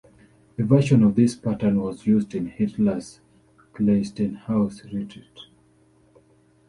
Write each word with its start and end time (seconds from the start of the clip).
A 0.57 0.63
version 0.63 1.03
of 1.03 1.13
this 1.15 1.35
pattern 1.35 1.79
was 1.79 2.07
used 2.07 2.33
in 2.33 2.47
Hitler's 2.47 3.19
"Kehlsteinhaus" 3.75 4.91
retreat. 4.91 5.41